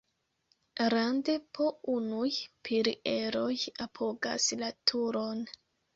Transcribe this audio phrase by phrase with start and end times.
[0.93, 1.67] Rande po
[1.97, 2.31] unuj
[2.69, 3.53] pilieroj
[3.87, 5.45] apogas la turon.